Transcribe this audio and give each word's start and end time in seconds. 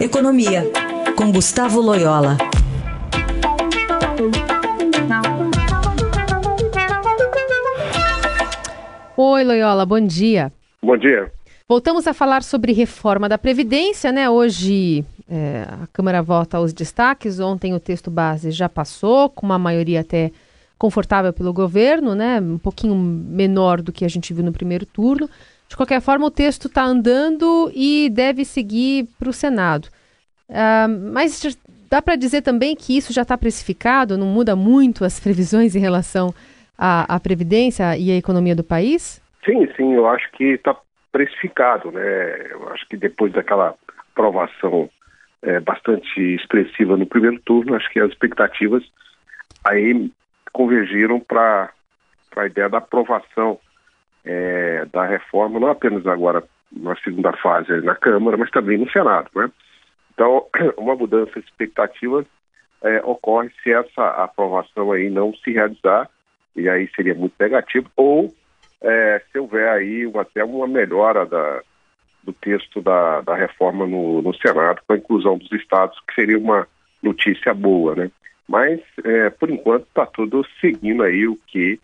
Economia, 0.00 0.62
com 1.16 1.32
Gustavo 1.32 1.80
Loyola. 1.80 2.38
Oi, 9.16 9.42
Loyola, 9.42 9.84
bom 9.84 10.00
dia. 10.00 10.52
Bom 10.80 10.96
dia. 10.96 11.32
Voltamos 11.68 12.06
a 12.06 12.14
falar 12.14 12.44
sobre 12.44 12.72
reforma 12.72 13.28
da 13.28 13.36
Previdência, 13.36 14.12
né? 14.12 14.30
Hoje 14.30 15.04
é, 15.28 15.66
a 15.68 15.88
Câmara 15.92 16.22
vota 16.22 16.60
os 16.60 16.72
destaques. 16.72 17.40
Ontem 17.40 17.74
o 17.74 17.80
texto 17.80 18.08
base 18.08 18.52
já 18.52 18.68
passou, 18.68 19.28
com 19.28 19.44
uma 19.44 19.58
maioria 19.58 20.02
até 20.02 20.30
confortável 20.78 21.32
pelo 21.32 21.52
governo, 21.52 22.14
né? 22.14 22.40
Um 22.40 22.58
pouquinho 22.58 22.94
menor 22.94 23.82
do 23.82 23.90
que 23.90 24.04
a 24.04 24.08
gente 24.08 24.32
viu 24.32 24.44
no 24.44 24.52
primeiro 24.52 24.86
turno. 24.86 25.28
De 25.68 25.76
qualquer 25.76 26.00
forma, 26.00 26.26
o 26.26 26.30
texto 26.30 26.66
está 26.66 26.82
andando 26.82 27.70
e 27.74 28.08
deve 28.10 28.44
seguir 28.44 29.06
para 29.18 29.28
o 29.28 29.32
Senado. 29.32 29.88
Uh, 30.48 30.88
mas 31.12 31.58
dá 31.90 32.00
para 32.00 32.16
dizer 32.16 32.40
também 32.40 32.74
que 32.74 32.96
isso 32.96 33.12
já 33.12 33.22
está 33.22 33.36
precificado, 33.36 34.16
não 34.16 34.26
muda 34.26 34.56
muito 34.56 35.04
as 35.04 35.20
previsões 35.20 35.76
em 35.76 35.80
relação 35.80 36.34
à, 36.76 37.14
à 37.14 37.20
Previdência 37.20 37.96
e 37.98 38.10
à 38.10 38.16
economia 38.16 38.56
do 38.56 38.64
país? 38.64 39.22
Sim, 39.44 39.68
sim, 39.76 39.94
eu 39.94 40.06
acho 40.08 40.30
que 40.32 40.44
está 40.44 40.74
precificado, 41.12 41.90
né? 41.92 42.50
Eu 42.50 42.68
acho 42.70 42.86
que 42.88 42.96
depois 42.96 43.32
daquela 43.32 43.74
aprovação 44.10 44.88
é, 45.42 45.60
bastante 45.60 46.20
expressiva 46.34 46.96
no 46.96 47.06
primeiro 47.06 47.40
turno, 47.40 47.74
acho 47.74 47.90
que 47.90 48.00
as 48.00 48.10
expectativas 48.10 48.82
aí 49.64 50.10
convergiram 50.52 51.20
para 51.20 51.70
a 52.36 52.46
ideia 52.46 52.68
da 52.68 52.78
aprovação 52.78 53.58
é, 54.24 54.84
da 54.92 55.04
reforma, 55.06 55.60
não 55.60 55.68
apenas 55.68 56.06
agora 56.06 56.42
na 56.72 56.94
segunda 56.96 57.32
fase 57.32 57.80
na 57.80 57.94
Câmara, 57.94 58.36
mas 58.36 58.50
também 58.50 58.78
no 58.78 58.90
Senado. 58.90 59.30
Né? 59.34 59.50
Então, 60.12 60.46
uma 60.76 60.94
mudança 60.94 61.40
de 61.40 61.46
expectativa 61.46 62.24
é, 62.82 63.00
ocorre 63.04 63.50
se 63.62 63.72
essa 63.72 64.06
aprovação 64.22 64.92
aí 64.92 65.10
não 65.10 65.34
se 65.34 65.52
realizar, 65.52 66.08
e 66.54 66.68
aí 66.68 66.88
seria 66.94 67.14
muito 67.14 67.34
negativo, 67.38 67.90
ou 67.96 68.32
é, 68.80 69.22
se 69.30 69.38
houver 69.38 69.68
aí 69.68 70.10
até 70.16 70.44
uma 70.44 70.66
melhora 70.66 71.26
da, 71.26 71.62
do 72.22 72.32
texto 72.32 72.80
da, 72.80 73.20
da 73.20 73.34
reforma 73.34 73.86
no, 73.86 74.22
no 74.22 74.34
Senado, 74.34 74.80
com 74.86 74.92
a 74.92 74.96
inclusão 74.96 75.38
dos 75.38 75.50
estados, 75.52 75.98
que 76.06 76.14
seria 76.14 76.38
uma 76.38 76.66
notícia 77.02 77.54
boa, 77.54 77.94
né? 77.94 78.10
Mas, 78.48 78.80
é, 79.04 79.30
por 79.30 79.50
enquanto, 79.50 79.86
está 79.86 80.06
tudo 80.06 80.44
seguindo 80.60 81.02
aí 81.02 81.26
o 81.26 81.36
que 81.46 81.78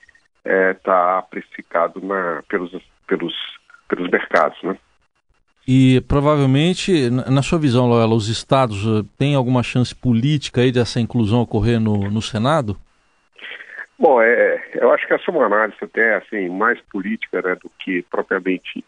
está 0.45 0.51
é, 0.51 0.75
tá 0.75 1.23
precificado 1.31 2.01
na, 2.01 2.43
pelos, 2.49 2.71
pelos, 3.07 3.35
pelos 3.89 4.11
mercados, 4.11 4.63
né? 4.63 4.77
E 5.67 6.03
provavelmente, 6.03 7.09
na 7.09 7.43
sua 7.43 7.59
visão, 7.59 7.89
Loela, 7.89 8.15
os 8.15 8.29
estados 8.29 8.85
uh, 8.85 9.03
têm 9.19 9.35
alguma 9.35 9.63
chance 9.63 9.95
política 9.95 10.61
aí 10.61 10.71
dessa 10.71 11.01
inclusão 11.01 11.41
ocorrer 11.41 11.81
no, 11.81 12.11
no 12.11 12.21
Senado? 12.21 12.77
Bom, 13.99 14.21
é, 14.21 14.63
eu 14.75 14.93
acho 14.93 15.07
que 15.07 15.15
essa 15.15 15.25
é 15.29 15.31
uma 15.31 15.47
análise 15.47 15.79
até 15.81 16.17
assim, 16.17 16.51
mais 16.51 16.79
política 16.93 17.41
né, 17.41 17.55
do 17.55 17.71
que 17.79 18.03
propriamente 18.11 18.85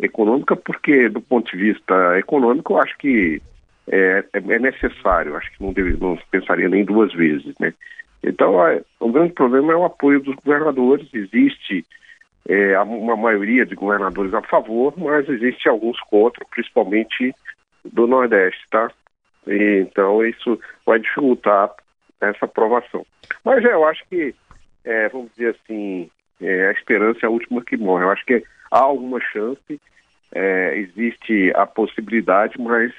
econômica, 0.00 0.56
porque 0.56 1.08
do 1.08 1.20
ponto 1.20 1.50
de 1.50 1.56
vista 1.56 2.18
econômico, 2.18 2.72
eu 2.72 2.80
acho 2.80 2.98
que 2.98 3.40
é, 3.88 4.24
é, 4.32 4.38
é 4.38 4.58
necessário, 4.58 5.36
acho 5.36 5.50
que 5.52 5.62
não, 5.62 5.72
deve, 5.72 5.96
não 5.96 6.18
pensaria 6.30 6.68
nem 6.68 6.84
duas 6.84 7.12
vezes, 7.12 7.54
né? 7.60 7.72
Então, 8.22 8.66
é, 8.66 8.82
o 9.00 9.10
grande 9.10 9.32
problema 9.32 9.72
é 9.72 9.76
o 9.76 9.84
apoio 9.84 10.20
dos 10.20 10.34
governadores, 10.36 11.08
existe 11.12 11.84
é, 12.48 12.78
uma 12.80 13.16
maioria 13.16 13.64
de 13.66 13.74
governadores 13.74 14.32
a 14.34 14.42
favor, 14.42 14.94
mas 14.96 15.28
existe 15.28 15.68
alguns 15.68 15.98
contra, 16.02 16.44
principalmente 16.50 17.34
do 17.84 18.06
Nordeste, 18.06 18.60
tá? 18.70 18.90
E, 19.46 19.86
então, 19.88 20.24
isso 20.24 20.58
vai 20.84 20.98
dificultar 20.98 21.70
essa 22.20 22.44
aprovação. 22.44 23.04
Mas 23.44 23.64
é, 23.64 23.72
eu 23.72 23.84
acho 23.86 24.04
que, 24.08 24.34
é, 24.84 25.08
vamos 25.08 25.30
dizer 25.32 25.56
assim, 25.56 26.10
é, 26.40 26.68
a 26.68 26.72
esperança 26.72 27.20
é 27.22 27.26
a 27.26 27.30
última 27.30 27.62
que 27.62 27.76
morre. 27.76 28.04
Eu 28.04 28.10
acho 28.10 28.24
que 28.24 28.42
há 28.70 28.78
alguma 28.78 29.20
chance, 29.20 29.80
é, 30.32 30.76
existe 30.76 31.52
a 31.54 31.66
possibilidade, 31.66 32.60
mas 32.60 32.92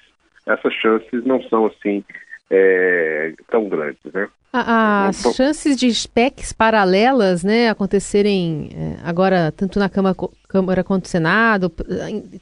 essas 0.45 0.73
chances 0.73 1.25
não 1.25 1.41
são 1.44 1.66
assim 1.66 2.03
é, 2.50 3.33
tão 3.50 3.67
grandes, 3.67 4.01
né? 4.13 4.29
As 4.52 5.19
então, 5.19 5.34
chances 5.34 5.75
de 5.78 6.08
PECs 6.08 6.53
paralelas, 6.53 7.44
né, 7.44 7.69
acontecerem 7.69 8.69
é, 8.74 9.08
agora 9.08 9.52
tanto 9.52 9.78
na 9.78 9.90
Câmara, 9.90 10.16
Câmara 10.47 10.84
quanto 10.84 11.03
no 11.03 11.09
Senado, 11.09 11.72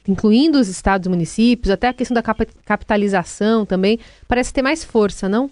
incluindo 0.08 0.58
os 0.58 0.68
estados 0.68 1.06
e 1.06 1.10
municípios, 1.10 1.70
até 1.70 1.88
a 1.88 1.92
questão 1.92 2.14
da 2.14 2.22
capitalização 2.64 3.66
também, 3.66 3.98
parece 4.28 4.54
ter 4.54 4.62
mais 4.62 4.84
força, 4.84 5.28
não? 5.28 5.50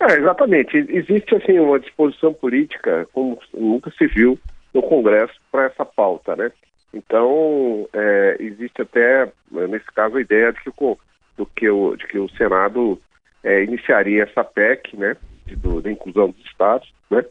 É, 0.00 0.16
exatamente. 0.16 0.76
Existe 0.76 1.34
assim 1.34 1.58
uma 1.58 1.80
disposição 1.80 2.32
política, 2.32 3.08
como 3.12 3.38
nunca 3.52 3.90
se 3.98 4.06
viu 4.06 4.38
no 4.72 4.82
Congresso, 4.82 5.34
para 5.50 5.64
essa 5.64 5.84
pauta, 5.84 6.36
né? 6.36 6.52
Então, 6.92 7.88
é, 7.92 8.36
existe 8.38 8.82
até, 8.82 9.30
nesse 9.50 9.86
caso, 9.86 10.16
a 10.16 10.20
ideia 10.20 10.52
de 10.52 10.60
que 10.60 10.70
o, 10.78 10.98
do 11.36 11.46
que 11.46 11.68
o, 11.68 11.96
de 11.96 12.06
que 12.06 12.18
o 12.18 12.28
Senado 12.30 13.00
é, 13.42 13.62
iniciaria 13.62 14.24
essa 14.24 14.44
PEC, 14.44 14.96
né, 14.96 15.16
do, 15.56 15.80
da 15.80 15.90
inclusão 15.90 16.30
dos 16.30 16.44
estados, 16.44 16.92
né, 17.10 17.24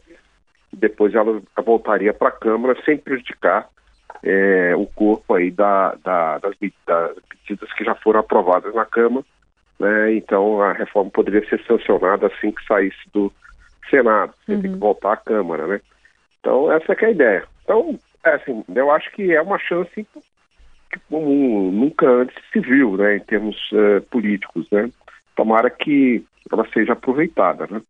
e 0.72 0.76
depois 0.76 1.14
ela 1.14 1.40
voltaria 1.64 2.12
para 2.12 2.28
a 2.28 2.32
Câmara 2.32 2.80
sem 2.84 2.96
prejudicar 2.96 3.68
é, 4.22 4.74
o 4.76 4.86
corpo 4.86 5.34
aí 5.34 5.50
da, 5.50 5.94
da, 6.02 6.38
das, 6.38 6.54
das 6.86 7.16
medidas 7.30 7.72
que 7.74 7.84
já 7.84 7.94
foram 7.94 8.20
aprovadas 8.20 8.74
na 8.74 8.84
Câmara, 8.84 9.24
né, 9.78 10.14
então 10.14 10.60
a 10.60 10.72
reforma 10.72 11.10
poderia 11.10 11.46
ser 11.48 11.62
sancionada 11.64 12.26
assim 12.26 12.50
que 12.50 12.64
saísse 12.66 13.08
do 13.12 13.32
Senado, 13.88 14.34
sem 14.44 14.56
uhum. 14.56 14.62
ter 14.62 14.68
que 14.68 14.74
uhum. 14.74 14.80
voltar 14.80 15.12
à 15.12 15.16
Câmara, 15.16 15.66
né. 15.66 15.80
Então 16.40 16.70
essa 16.72 16.92
é, 16.92 16.96
é 17.00 17.06
a 17.06 17.10
ideia. 17.10 17.44
Então 17.64 17.98
é, 18.24 18.34
assim, 18.34 18.64
eu 18.74 18.90
acho 18.90 19.10
que 19.12 19.32
é 19.32 19.40
uma 19.40 19.58
chance 19.58 20.06
que 20.90 21.00
como 21.08 21.70
nunca 21.70 22.08
antes 22.08 22.36
se 22.52 22.60
viu, 22.60 22.96
né, 22.96 23.16
em 23.16 23.20
termos 23.20 23.56
uh, 23.72 24.00
políticos, 24.10 24.66
né. 24.70 24.90
Tomara 25.36 25.70
que 25.70 26.24
ela 26.50 26.66
seja 26.72 26.94
aproveitada, 26.94 27.66
né. 27.70 27.80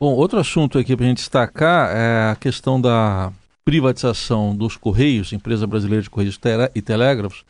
Bom, 0.00 0.12
outro 0.14 0.38
assunto 0.38 0.78
aqui 0.78 0.96
para 0.96 1.04
a 1.04 1.08
gente 1.08 1.18
destacar 1.18 1.96
é 1.96 2.32
a 2.32 2.36
questão 2.36 2.80
da 2.80 3.30
privatização 3.64 4.54
dos 4.54 4.76
Correios, 4.76 5.32
empresa 5.32 5.66
brasileira 5.66 6.02
de 6.02 6.10
Correios 6.10 6.38
e 6.74 6.82
Telégrafos. 6.82 7.44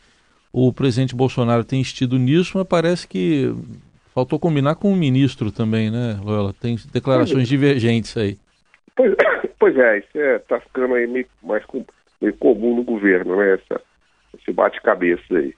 O 0.52 0.72
presidente 0.72 1.16
Bolsonaro 1.16 1.64
tem 1.64 1.80
insistido 1.80 2.18
nisso, 2.18 2.56
mas 2.56 2.66
parece 2.68 3.08
que 3.08 3.52
faltou 4.14 4.38
combinar 4.38 4.76
com 4.76 4.92
o 4.92 4.96
ministro 4.96 5.50
também, 5.50 5.90
né, 5.90 6.20
Loyola? 6.22 6.52
Tem 6.52 6.76
declarações 6.92 7.48
divergentes 7.48 8.16
aí. 8.16 8.38
Pois, 8.94 9.14
pois 9.58 9.76
é, 9.76 9.98
isso 9.98 10.18
está 10.18 10.56
é, 10.56 10.60
ficando 10.60 10.94
aí 10.94 11.06
meio 11.06 11.26
mais 11.42 11.64
meio 12.20 12.36
comum 12.36 12.76
no 12.76 12.84
governo, 12.84 13.36
né? 13.36 13.54
Essa, 13.54 13.80
esse 14.38 14.52
bate-cabeça 14.52 15.36
aí. 15.36 15.54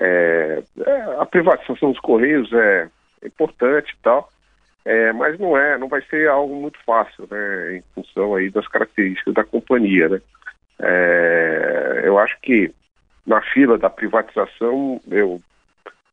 É, 0.00 0.62
é, 0.84 1.02
a 1.18 1.24
privatização 1.24 1.92
dos 1.92 2.00
Correios 2.00 2.52
é 2.52 2.88
importante 3.24 3.92
e 3.92 4.02
tal, 4.02 4.28
é, 4.84 5.12
mas 5.12 5.38
não 5.38 5.56
é, 5.56 5.78
não 5.78 5.88
vai 5.88 6.02
ser 6.02 6.28
algo 6.28 6.54
muito 6.54 6.78
fácil, 6.84 7.26
né? 7.30 7.76
Em 7.76 7.82
função 7.94 8.34
aí 8.34 8.50
das 8.50 8.68
características 8.68 9.32
da 9.32 9.44
companhia, 9.44 10.08
né? 10.08 10.20
É, 10.78 12.02
eu 12.04 12.18
acho 12.18 12.38
que 12.40 12.72
na 13.26 13.40
fila 13.40 13.78
da 13.78 13.88
privatização, 13.88 15.00
eu, 15.10 15.40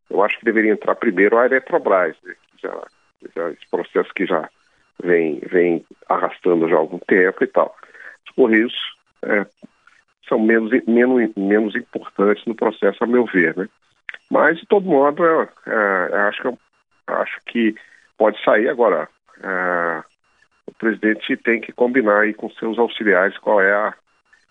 eu 0.09 0.23
acho 0.23 0.39
que 0.39 0.45
deveria 0.45 0.71
entrar 0.71 0.95
primeiro 0.95 1.37
a 1.37 1.45
Eletrobras, 1.45 2.15
né? 2.23 2.33
já, 2.61 2.81
já, 3.35 3.49
esse 3.49 3.69
processo 3.69 4.13
que 4.13 4.25
já 4.25 4.49
vem, 5.03 5.39
vem 5.39 5.85
arrastando 6.07 6.69
já 6.69 6.75
há 6.75 6.79
algum 6.79 6.99
tempo 6.99 7.43
e 7.43 7.47
tal. 7.47 7.75
Os 8.25 8.35
Correios 8.35 8.73
é, 9.23 9.45
são 10.29 10.39
menos, 10.39 10.71
menos, 10.87 11.29
menos 11.35 11.75
importantes 11.75 12.45
no 12.45 12.55
processo, 12.55 13.03
a 13.03 13.07
meu 13.07 13.25
ver, 13.25 13.57
né? 13.57 13.67
Mas, 14.29 14.57
de 14.57 14.65
todo 14.65 14.85
modo, 14.85 15.25
é, 15.25 15.49
é, 15.67 16.17
acho, 16.29 16.41
que, 16.41 16.57
acho 17.07 17.39
que 17.47 17.75
pode 18.21 18.39
sair 18.43 18.69
agora. 18.69 19.09
É, 19.43 20.03
o 20.67 20.71
presidente 20.77 21.35
tem 21.37 21.59
que 21.59 21.71
combinar 21.71 22.19
aí 22.19 22.35
com 22.35 22.51
seus 22.51 22.77
auxiliares 22.77 23.35
qual 23.39 23.59
é 23.59 23.73
a, 23.73 23.93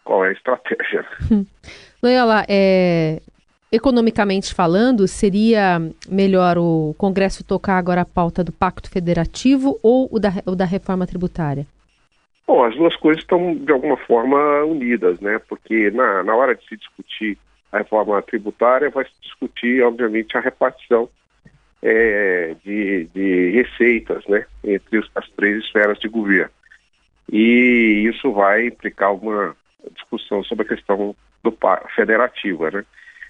qual 0.03 0.25
é 0.25 0.31
a 0.31 0.33
estratégia. 0.33 1.07
Loyola, 2.03 2.45
é, 2.49 3.21
economicamente 3.71 4.53
falando, 4.53 5.07
seria 5.07 5.79
melhor 6.09 6.59
o 6.59 6.97
Congresso 6.99 7.47
tocar 7.47 7.79
agora 7.79 8.01
a 8.01 8.05
pauta 8.05 8.43
do 8.43 8.51
Pacto 8.51 8.91
Federativo 8.91 9.79
ou 9.85 10.09
o 10.11 10.19
da, 10.19 10.31
o 10.47 10.57
da 10.57 10.65
reforma 10.65 11.07
tributária? 11.07 11.65
Bom, 12.49 12.65
as 12.65 12.75
duas 12.75 12.97
coisas 12.97 13.23
estão 13.23 13.55
de 13.55 13.71
alguma 13.71 13.97
forma 13.99 14.65
unidas, 14.65 15.21
né? 15.21 15.41
Porque 15.49 15.93
na, 15.93 16.25
na 16.25 16.35
hora 16.35 16.57
de 16.57 16.67
se 16.67 16.77
discutir 16.77 17.39
a 17.71 17.79
reforma 17.79 18.21
tributária, 18.21 18.91
vai 18.91 19.05
se 19.05 19.13
discutir, 19.23 19.81
obviamente, 19.85 20.37
a 20.37 20.41
repartição 20.41 21.09
é, 21.83 22.55
de, 22.65 23.05
de 23.15 23.51
receitas, 23.51 24.27
né? 24.27 24.45
Entre 24.63 24.99
as 25.15 25.29
três 25.31 25.65
esferas 25.65 25.99
de 25.99 26.09
governo. 26.09 26.51
E 27.33 28.09
isso 28.13 28.33
vai 28.33 28.67
implicar 28.67 29.09
alguma 29.09 29.57
discussão 29.95 30.43
sobre 30.45 30.67
a 30.67 30.69
questão 30.69 31.15
do 31.43 31.57
federativa, 31.95 32.71
né? 32.71 32.85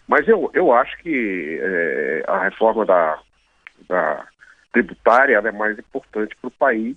Mas 0.08 0.26
eu, 0.26 0.50
eu 0.52 0.72
acho 0.72 0.96
que 0.98 1.58
é, 1.62 2.24
a 2.26 2.44
reforma 2.44 2.84
da, 2.84 3.20
da 3.88 4.26
tributária 4.72 5.36
é 5.36 5.52
mais 5.52 5.78
importante 5.78 6.34
para 6.40 6.48
o 6.48 6.50
país 6.50 6.96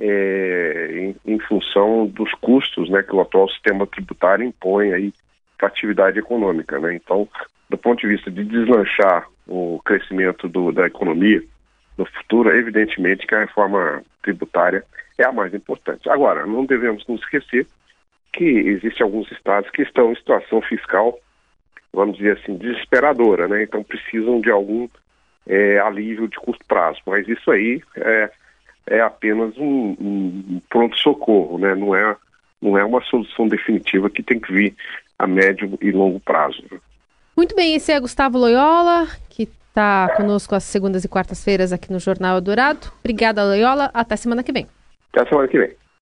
é, 0.00 0.88
em, 0.92 1.16
em, 1.34 1.38
função 1.40 2.06
dos 2.06 2.32
custos 2.34 2.88
né, 2.90 3.02
que 3.02 3.14
o 3.14 3.20
atual 3.20 3.48
sistema 3.48 3.86
tributário 3.86 4.44
impõe 4.44 5.12
para 5.56 5.68
a 5.68 5.70
atividade 5.70 6.18
econômica. 6.18 6.78
Né? 6.78 6.94
Então, 6.94 7.28
do 7.68 7.76
ponto 7.76 8.00
de 8.00 8.08
vista 8.08 8.30
de 8.30 8.44
deslanchar 8.44 9.28
o 9.48 9.80
crescimento 9.84 10.48
do, 10.48 10.70
da 10.70 10.86
economia 10.86 11.42
no 11.96 12.04
futuro, 12.04 12.56
evidentemente 12.56 13.26
que 13.26 13.34
a 13.34 13.40
reforma 13.40 14.02
tributária 14.22 14.84
é 15.16 15.24
a 15.24 15.32
mais 15.32 15.52
importante. 15.52 16.08
Agora, 16.08 16.46
não 16.46 16.64
devemos 16.64 17.04
nos 17.08 17.20
esquecer 17.22 17.66
que 18.32 18.44
existem 18.44 19.04
alguns 19.04 19.30
estados 19.32 19.68
que 19.70 19.82
estão 19.82 20.12
em 20.12 20.16
situação 20.16 20.60
fiscal, 20.62 21.18
vamos 21.92 22.18
dizer 22.18 22.38
assim, 22.38 22.56
desesperadora, 22.56 23.48
né? 23.48 23.62
Então 23.62 23.82
precisam 23.82 24.40
de 24.40 24.50
algum 24.50 24.88
é, 25.46 25.80
alívio 25.80 26.28
de 26.28 26.36
curto 26.36 26.64
prazo. 26.68 27.00
Mas 27.06 27.26
isso 27.26 27.50
aí 27.50 27.82
é, 27.96 28.30
é 28.86 29.00
apenas 29.00 29.56
um, 29.56 29.96
um 29.98 30.60
pronto-socorro, 30.68 31.58
né? 31.58 31.74
Não 31.74 31.96
é, 31.96 32.16
não 32.62 32.78
é 32.78 32.84
uma 32.84 33.02
solução 33.02 33.48
definitiva 33.48 34.10
que 34.10 34.22
tem 34.22 34.38
que 34.38 34.52
vir 34.52 34.76
a 35.18 35.26
médio 35.26 35.76
e 35.80 35.90
longo 35.90 36.20
prazo. 36.20 36.62
Muito 37.38 37.54
bem, 37.54 37.76
esse 37.76 37.92
é 37.92 38.00
Gustavo 38.00 38.36
Loyola, 38.36 39.06
que 39.30 39.44
está 39.44 40.12
conosco 40.16 40.56
às 40.56 40.64
segundas 40.64 41.04
e 41.04 41.08
quartas-feiras 41.08 41.72
aqui 41.72 41.92
no 41.92 42.00
Jornal 42.00 42.40
Dourado. 42.40 42.88
Obrigada, 42.98 43.44
Loyola. 43.44 43.92
Até 43.94 44.16
semana 44.16 44.42
que 44.42 44.50
vem. 44.50 44.66
Até 45.12 45.24
semana 45.28 45.46
que 45.46 45.56
vem. 45.56 45.70